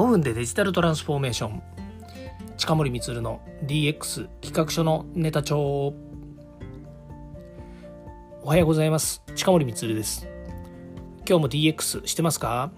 [0.00, 1.62] 5分でデジタルトランスフォーメーション。
[2.56, 5.92] 近森光の DX 企画書のネタ帳。
[8.40, 9.22] おはようございます。
[9.34, 10.26] 近森光です。
[11.28, 12.72] 今日も DX してますか？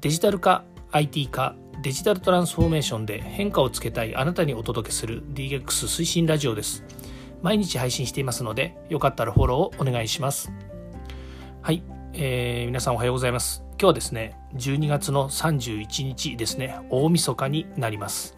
[0.00, 6.82] デジタル化 IT 化デジタルトランスフォーメーションで変化をつけたいあなたにお届けする DX 推進ラジオです。
[7.42, 10.50] 毎日配信していますのでよかったらフォローをお願いします。
[11.60, 11.82] はい、
[12.14, 13.65] えー、皆さんおはようございます。
[13.78, 18.34] 今日はですね12月の31日ですね大晦日になります、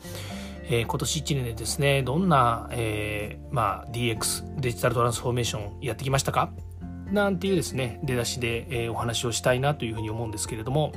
[0.65, 6.51] えー、今年1年でですねどんな、えー、まあ、DX デジタルトランスフォーメーションやってきましたか？
[7.13, 10.93] なんていうですね出だしで、えー、お話をしたいなというふうに思うんですけれども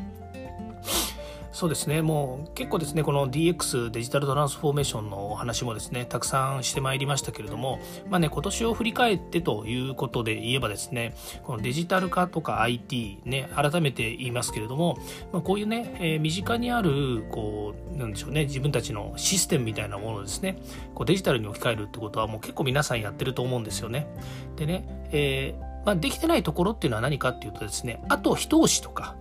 [1.51, 2.01] そうですね。
[2.01, 14.97] もう結構ですねこの DX デジタルトランスフォーメーションのお話もですねたくさんしてまいりましたけれどもまあね今年を振り返ってということで言えばですねこのデジタル化とか IT ね改めて言いますけれども、
[15.33, 20.57] まあ、こういうね、えー、身近にあるこうなんでしょうね自分たちのシステムみたいなものをですね
[20.95, 24.07] こうデジタルに置き換えるってことはもう結構皆さんやってると思うんですよね。
[24.55, 29.15] でね、えーまあ、できてないところっていうのは何かっていうとですねあと一押しとか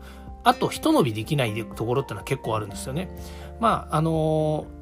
[0.45, 3.11] あと一伸びできないところってのは結構あるんですよね。
[3.61, 4.80] まああのー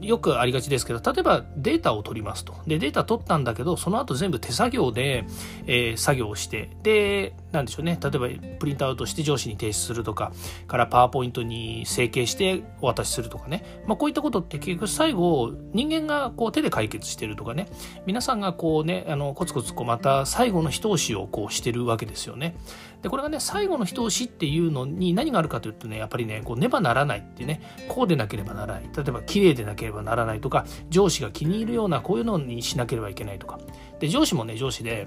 [0.00, 2.54] よくありがちですけど例えばデータを取りますと。
[2.66, 5.24] でデータ取ったんだけどその後全部手作業で、
[5.66, 6.70] えー、作業をして。
[6.82, 7.98] でなんでしょうね。
[8.02, 8.28] 例えば
[8.58, 10.32] プリントアウトして上司に提出するとか
[10.66, 17.66] からパワーポイントに整形してお渡しするとかね、まあ、こういったことって結局最後人間がこう手で解決してるとかね。
[18.06, 22.56] 皆さんがこうねあのコツコツこうまた最後の一押しをこうしてるわけですよね。
[23.02, 27.60] でこれがね最後の一押しっていうのに何があるかというとねやっぱりねこうねばならないってね。
[27.88, 28.82] こうでなければならない。
[28.94, 33.58] 例えば綺麗でなければばならないとか上司が気に入るようなこういうのにしなければいけないとか。
[33.98, 35.06] で上司もね上司で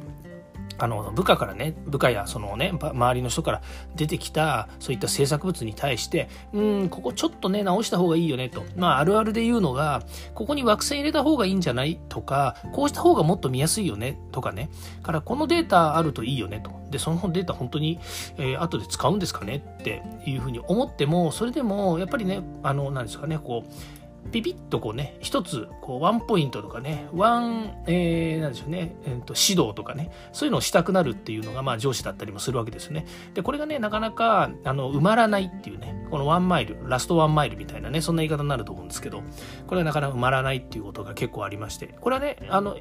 [0.78, 3.62] あの部下からね部下やそのね周りの人から
[3.96, 8.64] 出てきたそういった制作物に対してうんここちょっとね直した方がいいよねと。
[8.76, 10.04] まああるあるで言うのが
[10.34, 14.70] ここに枠線入れた方がいいんじゃないとかこうした方がもっと見やすいよねとかね。
[15.04, 16.72] からこのデータあるといいよねと。
[16.90, 18.00] でそのデータ本当に、
[18.38, 33.06] えー、後で使うんですかねっていうふうに思ってもそれでもやっぱりねあのなんですかねこうピピッとこうね、一つ、こう、ワンポイントとかね、ワン、えー、なんでしょうね、えーと、指導とかね、そういうのをしたくなるっていうのが、まあ、上司だったりもするわけですよね。
[33.34, 39.22] で、これがね、なかなか、あの、埋まらないっていうね、このワンマイル、ラストワンマイルみたいなね、そんな言い方になると思うんですけど、
[39.68, 42.78] これはなかなか埋まらないっていうことが結構ありまして、これはね、あの、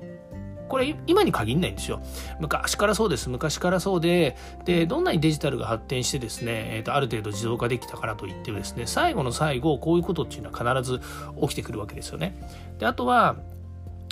[0.72, 2.00] これ今に限んないんですよ。
[2.40, 3.28] 昔からそうです。
[3.28, 11.00] 昔からそうで、で、どんなにデジタルが発展してですね、えーと、ある程度自動化できたからといってですね、最後の最後、こういうことっていうのは必ず
[11.42, 12.34] 起きてくるわけですよね。
[12.78, 13.36] で、あとは、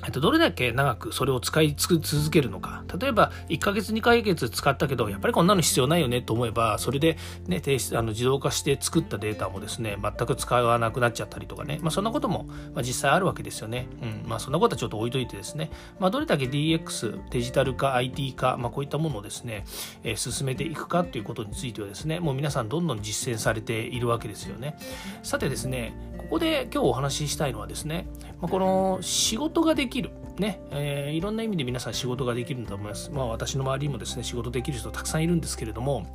[0.09, 2.85] どれだけ長くそれを使い続けるのか。
[2.99, 11.79] 例えば、1ヶ月2ヶ月使ったけど、やっぱりこんなの必要ないよねと思えば、それでね、提出、あの、自動化して作ったデータもですね、全く使わなくなっちゃったりとかね。
[11.83, 13.89] まあ、そんなことも、ま、実際あるわけですよね。
[14.03, 14.29] うん。
[14.29, 15.71] まあ、そんなことはちょっと置いといてですね。
[15.99, 19.65] まあ、どれだけ DX、デジタル化、IT 化、まあ、こういったものをですね、
[20.03, 24.77] えー、進めていくかということについてはですね、もう皆さんどんどん実践されているわけですよね。
[25.23, 25.93] さてですね、
[26.31, 28.07] ここで今日お話ししたいのはですね、
[28.41, 33.11] まあ、この仕事ができる、ね、えー、いろんな意味で皆さん仕事ができるんだと思います。
[33.11, 36.07] まあ私の周りにもですね、仕事できる人たくさんいるんですけれども、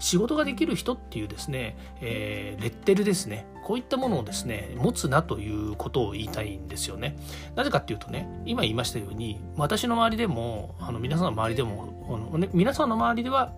[0.00, 7.16] 仕事ができる人っていうですね、えー、レッテルですね、こういったものをですね、持つなということを言いたいんですよね。
[7.54, 13.52] なぜかっていうとね、今言いましたように、私の周りでも、あの皆さんの周りでも、あのね、皆さんの周りでは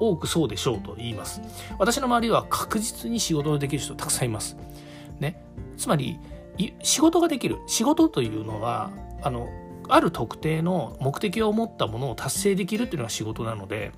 [0.00, 1.42] 多くそうでしょうと言います。
[1.78, 4.56] 私の周りでは確実に仕事のできる人たくさんいます。
[5.76, 6.18] つまり、
[6.82, 7.58] 仕事ができる。
[7.66, 8.90] 仕事というのは、
[9.22, 9.48] あの
[9.88, 13.92] ある特定の目的を持ったものを達成できるっていうのが仕事なので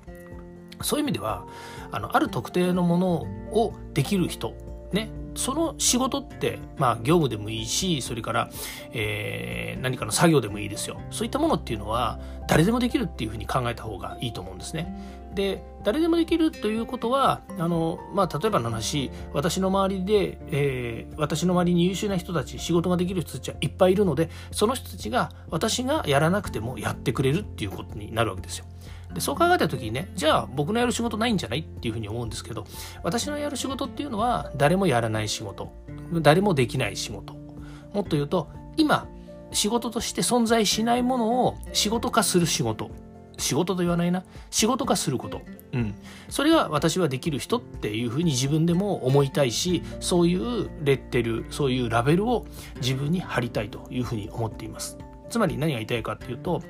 [0.81, 1.47] そういう意味では
[1.91, 3.07] あのある特定のもの
[3.53, 4.53] をできる人
[4.91, 8.49] ねその仕事って、まあ、業務でもいいしそれから、
[8.93, 15.25] えー、何かの作業でもいいですよそういったものっていうのは誰でもできるっていうふうに考えた方がいいと思うんですね。
[15.35, 28.65] で誰でもできるということはあの、まあ、例えばの話私の周りで、えー、私の周りに優秀な人たち仕事ができる人たちはいっぱいいるのでその人たちが私がやらなくてもやってくれるっていうことになるわけですよ。
[29.15, 32.65] でそう考えた時にねじゃあ僕のやる仕事ないんじゃないっていうふうに思うんですけど
[33.01, 35.71] 私のやる仕事っていうのは誰もやらない仕事
[36.21, 37.33] 誰もできない仕事。
[37.93, 39.07] もっと言うと今
[39.51, 42.91] 仕事として存在しないものを仕事化する仕事。
[43.37, 44.23] 仕事と言わないな。
[44.49, 45.41] 仕事化すること、
[45.73, 45.95] うん、
[46.29, 52.45] それが私はできる人っていうふうに自分でも思いたいしそういうレッテルそういうラベルを
[52.77, 54.97] 自分に貼りたいというふうに思っています
[55.29, 56.61] つまり何が言いたいかっていうと、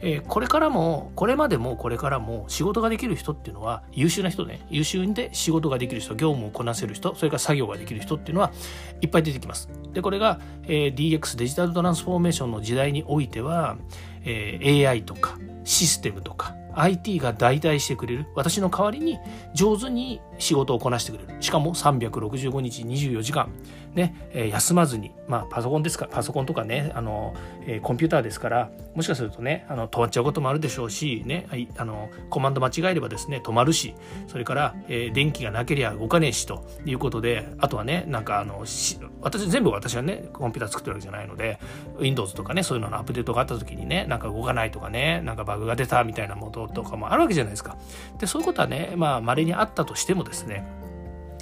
[0.00, 4.66] えー、これからもこれまでもこれからも仕事ができる人っていうのは優秀な人ね。
[4.70, 8.52] 優秀で仕事ができる人業務をこなせる人それから作業ができる人っていうのは
[9.00, 9.68] いっぱい出てきます。
[9.92, 13.76] でこれが、えー、DX デジタルトランスフォーメーションの時代においては、
[14.24, 19.18] えー、AI とかシステムとか IT が代替してくれる私の代わりに
[19.52, 21.42] 上手に仕事をこなしてくれる。
[21.42, 23.50] しかも365日24時間。
[23.98, 27.34] ね、え、休まずに、まあ、パソコンですかパソコンとかねあの、
[27.66, 31.46] え、コンピューターですからもしかするとねあの止まっちゃうこともあるでしょうし、ね、
[31.76, 33.94] あのコマンド間違えればですね止まるし
[34.28, 38.64] それから、え、電気がなければ動かねえしということであとはねなんかあの
[39.20, 41.58] 私全部私はねコンピューター作ってるわけじゃないので
[41.98, 47.76] Windows とかねそういうののアップデートがあった時にねなんか動かないとかねなんかバグが出たみたいなものとかもあるわけじゃないですか。
[48.18, 50.64] でそういうことはねまあ稀にあったとしてもですね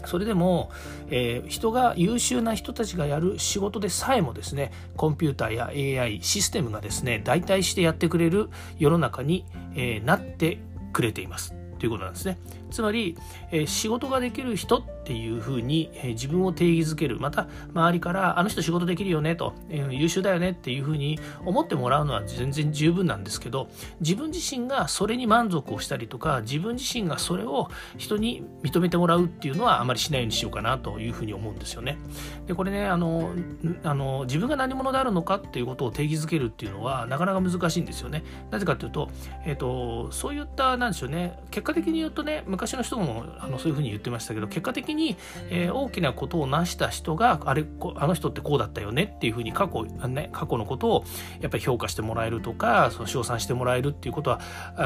[0.06, 0.70] それでも、
[1.08, 9.44] えー、人が優秀な人たちがやる仕事でさえもですねコンピューターや AI システムがですね代替してやってくれる世の中に、
[9.74, 10.58] えー、なって
[10.92, 11.65] くれています。
[11.78, 12.38] ということなんですね。
[12.70, 13.16] つまり、
[13.50, 23.68] えー、仕事ができる人っていうふうに、えー、自分を定義づけるまた周りからあの人仕事できるよねと、えー、優秀だよねっていうふうに思ってもらうのは全然十分なんですけど
[24.00, 31.98] 自分自身がそれに満足をしたりとか自分自身がそれを人に認めてもらうっていうのはあまりしないようにしようかなというふうに思うんですよね。
[32.46, 33.30] でこれねあの
[33.84, 38.24] あの自分が何者であるのかっていうことを定義づけるっていうのはなかなか難しいんですよね。
[38.50, 39.10] なぜかというと,、
[39.44, 45.16] えーと、そういったなんでしょうね結果的に言うとね昔の人もあのそういうふうに言ってましたけど結果的に、
[45.50, 47.64] えー、大きなことを成した人があれ
[47.96, 51.04] あの人ってこうだったよねっていうふうに過去,、ね、過去のことを
[51.40, 54.40] やっぱり評価してもらえるとかその称賛してもらえるっていうことは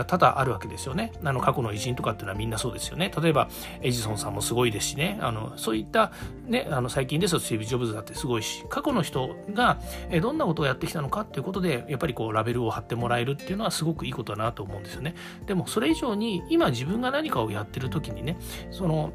[0.06, 1.12] 多々あるわけですよね。
[1.22, 3.10] あの過去の偉人とかっていうのはみんなそうですよね。
[3.20, 3.48] 例えば
[3.82, 6.12] エジソンさんもすごいですしねあのそういった、
[6.46, 9.78] ね、あの最近ですとスティーブ・ジョブズだってすごいし過去の人が
[10.22, 15.14] どんなことをやってきたのかっていうことでやっぱりこうラベルを貼ってもらえるっていうのはすごくいいことだなと思うんですよね。
[15.46, 18.36] でもそれ以上に今自分が何かをやってる時にね
[18.70, 19.12] その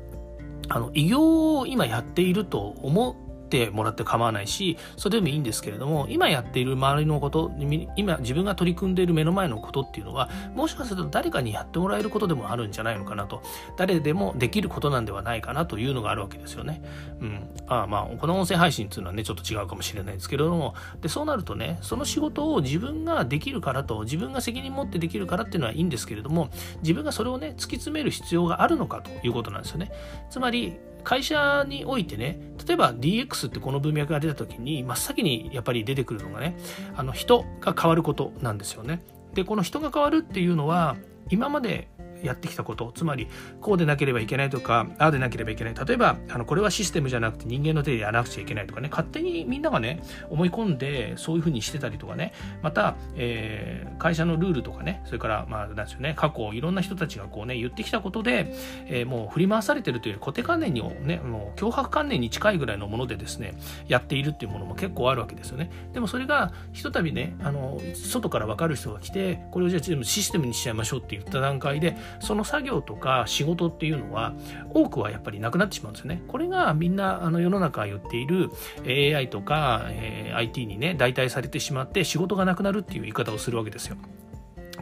[0.68, 3.25] あの偉業を今やっていると思う
[3.56, 7.52] てもらって構わないしそれでもいいんですけれども今やっている周りのこと
[7.96, 13.42] 今自分が取り組んでいる目の前のことっていうのはもしかすると誰かにやってもらえることでもあるんじゃないのかなと
[13.78, 16.82] 誰でもできることなんではないかなというのがあるわけですよね。
[17.22, 26.50] うん、あまあこの音声配信っていうのはねちょっと違うかもしれないですけれどもでそうなるとねその仕事を自分ができるからと自分が責任持ってできるからっていうのはいいんですけれども
[26.82, 29.92] 自分がそれをね突き詰める必要があるのかということなんですよね。
[30.30, 30.76] つまり
[31.06, 36.58] 会社においてね例えば DX ってこの文脈が出た時に真っ先にやっぱり出てくるのがね
[36.96, 39.02] あの人が変わることなんですよね。
[39.34, 40.96] でこの人が変わるっていうのは
[41.30, 41.90] 今まで
[42.24, 42.92] やってきたこと。
[42.94, 43.28] つまり
[43.62, 45.74] こうでなければいけないとかああでなければいけない。
[45.74, 48.90] 例えばあのこれはシステムじゃなくて人間の手でやらなくちゃいけないとかね。
[48.90, 52.34] 勝手にみんながね思い込んでそういうふうにしてたりとかね。
[52.62, 55.02] また、えー、会社のルールとかね。
[55.06, 56.14] それからまあなんですよね。
[56.16, 58.54] 過去いろんな人たちがこうね言ってきたことで、
[58.88, 63.54] えー、もう振り回されてるという固定観念にねもう脅迫観念に近いぐらいのものでですね
[63.88, 65.70] やっているっていうものも結構あるわけですよね。
[65.94, 74.34] でもそれがひとたびねあの外から分かる人が来てこれをじゃあシステムにしちゃいましょうって言った段階でその作業とか仕事っていうのは
[74.74, 76.24] 多くはやっぱりなくなってしまうんですよね。
[76.28, 78.50] これがみんなあの世の中言っている
[78.86, 83.98] AI とか、えー、IT にね代替されてしまって仕事がなくなるっていう言い方をするわけですよ。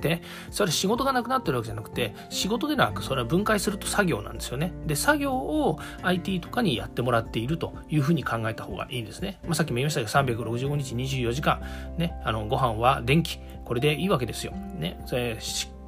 [0.04, 0.22] で
[0.52, 4.74] それ仕事がなくなってるわけじゃなくて仕事でなくそれは分解すると作業なんですよね。
[4.86, 11.62] で作業を IT とかにやってもらっているというふうに考えた方がいいんですね、まあ、さっきも言いましたけど365日24時間
[11.97, 13.40] ねあのご飯は電気。
[13.64, 14.52] これでいいわけですよ。
[14.52, 15.00] ね。
[15.06, 15.38] それ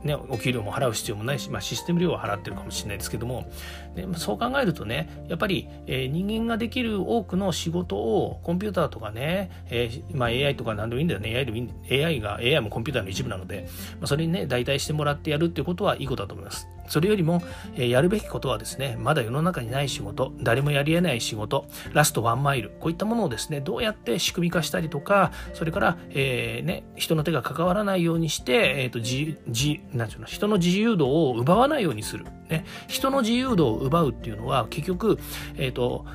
[0.06, 3.52] ね、お給料も払う必要もないし、まあ、システム料は払ってるかもしれないですけども、
[3.96, 11.36] ね、そう考えるとねやっぱり、えー、人間ができる多くの仕事をコンピューターとかね、えー、まあ、AI とか何でもいいんだよね。
[11.36, 13.68] AI, でもいい AI が AI もコンピューターの一部なので、
[14.00, 16.68] まあ、それにね代替してもらってやるっていうことはいいことだと思います。
[16.88, 17.42] それよりも、
[17.76, 35.20] え、やるべきことはですねまだ世の中にない仕事誰もやり得ない仕事ラストワンマイルこういったものをですねどうやって仕組み化したりとかそれから、えーね、人の手が関わらないようにして、えーと、じじなんていうの人の自由度を奪わないようにする、ね、人の自由度を奪うっていうのは結局、
[35.58, 36.06] えっ、ー、と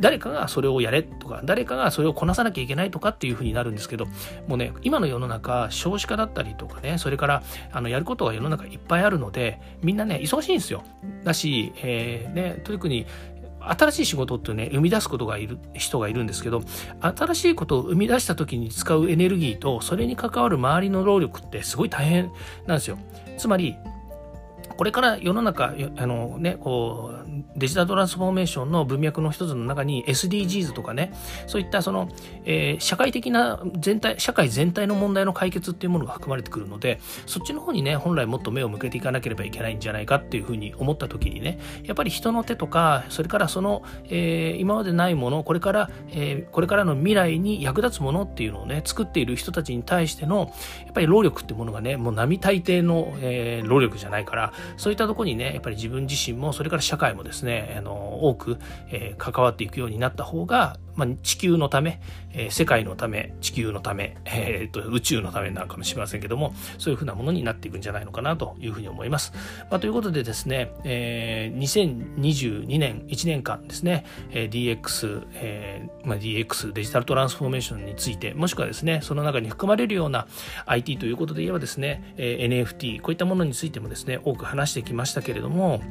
[0.00, 4.06] 誰かがそれをやれとか誰かがそれをこなさなきゃいけないとかっていうふうになるんですけど
[4.46, 10.82] もうね今の世の中少子化だったりとかねそれからあのやることが世の中いっぱいあるのでみんなね忙しいんですよ。
[11.24, 13.06] だし、えー、ね特に
[13.66, 16.62] 新しい仕事ってね生み出すことがいる人がいるんですけど
[17.00, 22.30] 新しいことを生み出した時に使うエネルギーとそれに関わる周りの労力ってすごい大変
[22.66, 22.98] なんですよ。
[23.38, 23.76] つまり
[24.76, 27.24] これから世の中あの、ね、こう
[27.56, 31.12] デジタルトランスフォーメーションの文脈の一つの中に SDGs とかね
[31.46, 32.08] そういったその、
[32.44, 50.52] えー、社会的な全体社会全体の問題の解決っていうものが含まれてくるのでそっちの方にね本来もっと目を向けていかなければいけないんじゃないかっていうふうに思った時にねやっぱり人の手とかそれからその、えー、今までないものこれから、えー、これからの未来に役立つものっていうのをね作っている人たちに対しての
[50.84, 58.58] やっぱり労力っていうものがねもう並大抵の、えー、労力じゃないからそういったところにねやっぱり自分自身もそれから社会もですねあの多く、
[58.90, 62.00] えー、関わっていくようになった方がまあ、地球のため、
[62.32, 69.32] えー、世界のため地球のため、えー、と宇宙のためなのかもしれませんけどもそういうふうなものになっていくんじゃないのかなというふうに思います。
[69.70, 80.26] まあ、ということでですね、えー、2022年1年間ですね、えー、DX、えーまあ、DX デジタルトランスフォーメーションについてもしくはですねその中に含まれるような
[80.66, 85.82] IT ということで言えばですね、えー、NFT こういったものについてもですね多く話してきましたけれども、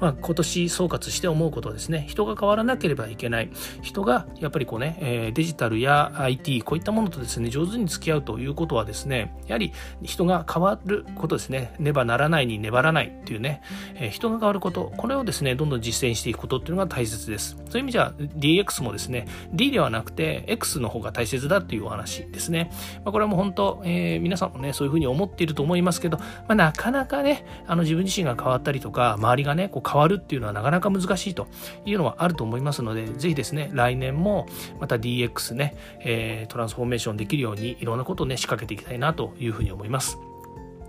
[0.00, 3.50] まあ、今年総括して思うことはですね人が変わらなければいけない
[3.82, 13.60] 人がややっぱりこうね、えデジタルや IT、こういったものとですね、上手に付き合うということはですね、やはり人が変わることですね、ねばならないに粘らないっていうね、
[13.96, 17.58] え人が変わること、これをですね、どんどん実践していくことっていうのが大切です。
[17.68, 22.70] そういう意味じゃ DX もですね、D ではなくて X の方が大切だっていうお話ですね。
[23.04, 31.46] まあ、これはもう本当、えー、皆さんもね、そういうふうに思っていると思いますけど、まあ、なかなかね、あの自分自身が変わったりとか、周りがね、こう変わるっていうのはなかなか難しいと
[31.84, 34.37] いうのはあると思いますので、ぜひですね、来年も
[34.78, 40.18] また DX ね、えー、トランスフォーメーションできるようにいろんなことをね仕掛けていきたいなというふうに思います。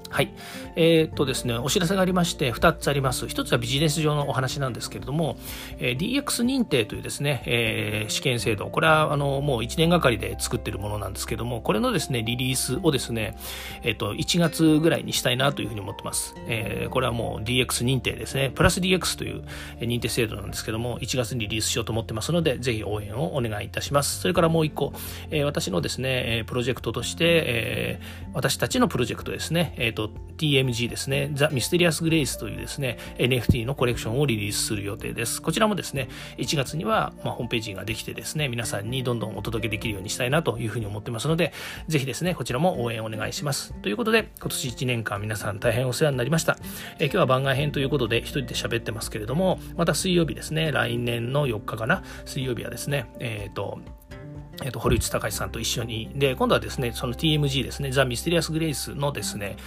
[0.10, 0.34] はい。
[0.75, 3.25] えー、っとですね、お知らせがありまして、2つあります。
[3.25, 5.38] 1つはビジネス上のお話なんですけれども、
[5.78, 13.38] えー、DX 認定というですね、えー、試験制度、これはあのもう1年がかりで作ってるものなんですけども、これのですね、リリースをですね、
[13.84, 16.36] えっと、1月ぐらいにしたいなというふうに思ってます。
[16.48, 19.44] えー、これはもう DX 認定ですね、プラス DX という
[19.80, 24.20] 認定制度なんですけども、1月にリリースしようと思ってますので、ぜひ応援をお願いいたします。
[24.22, 24.94] それからもう1個、
[25.30, 35.41] えー、私のですね、プロジェクトとして、えー、私たちのプロジェクトですね、えっ、と、TMG ですね、ザ・ミステリアス・グレイスというですね、NFT のコレクションをリリースする予定です。
[35.41, 41.51] こちらもですね、1月には、まあ、ホームページができてですね、皆さんにどんどんお届けできるようにしたいなというふうに思ってますので、
[41.89, 43.74] ぜひですね、こちらも応援お願いします。
[43.82, 46.58] ということで、今年1年間皆さん大変お世話になりました。
[47.00, 53.79] え今日は番外編ということで、一人で喋ってますけれども、また水曜日ですね、来年の4日かな、水曜日はですね、えっ、ー、と、
[54.63, 59.58] えっ、と、堀内隆さんと一緒に、で、今度はですね、その TMG ですね、ザ・ミステリアス・グレイスのですね、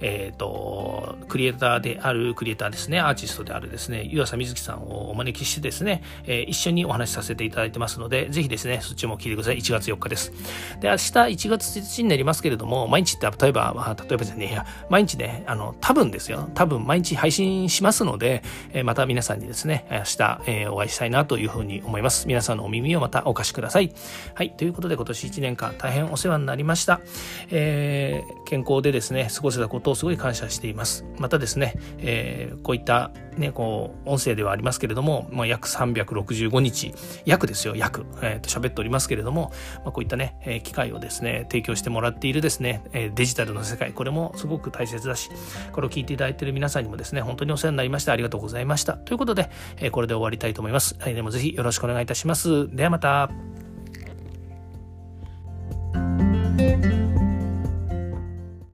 [0.00, 9.58] えっ、ー、と、クリエイターである、クリエイターですね、アーティストであるですね、湯浅瑞希さんをお招きしてですね、えー、一緒にお話しさせていただいてますので、ぜひですね、そっちも聞いてください。
[9.58, 10.32] 1月4日です。
[10.80, 18.42] で、明日1月1日になりますけれども、毎日って例えば、まあ、例えばじゃねえや、毎日ね、あの、多分ですよ、多分毎日配信しますので、
[18.72, 22.26] えー、また皆さんにですね、明日、え、お会いしたいなというふうに思います。
[22.26, 23.92] 皆さんのお耳をまたお貸しください。
[24.40, 27.02] はい、ということで今年1年間大変お世話になりました。
[27.50, 31.04] えー、健康でですね、過ごせたことをすごい感謝しています。
[31.18, 36.94] またですね、えー、こういったね、こう、音声ではありますけれども、まあ、約365日、
[37.26, 39.52] 約ですよ、約、えー、と喋っておりますけれども、
[39.84, 45.28] まあ、こういったね、え、機会をですね、提供してもらっているですね、え、デジタルの世界、これもすごく大切だし、
[45.72, 48.12] これを聞いていただいている皆さんにもですね、本当にお世話になりました。
[48.12, 48.94] ありがとうございました。
[48.94, 50.96] ということで、え、これで終わりたいと思います。
[50.98, 52.74] 来年もぜひよろしくお願いいたします。
[52.74, 53.59] ではまた。